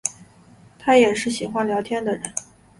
[0.79, 2.33] 她也是喜欢聊天的人